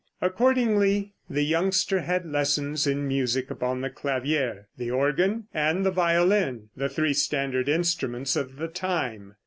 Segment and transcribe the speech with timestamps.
[0.19, 6.69] Accordingly the youngster had lessons in music upon the clavier, the organ and the violin,
[6.75, 9.35] the three standard instruments of the time.